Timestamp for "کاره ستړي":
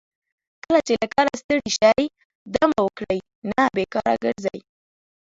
1.13-1.69